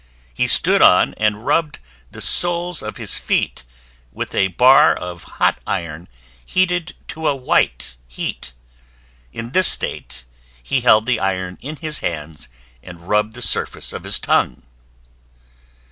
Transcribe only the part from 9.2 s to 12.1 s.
in this state he held the iron in his